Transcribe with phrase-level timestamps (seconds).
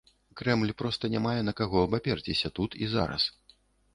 [0.39, 3.29] Крэмль проста не мае на каго абаперціся тут зараз.